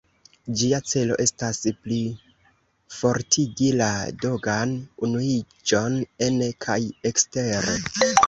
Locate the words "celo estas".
0.91-1.59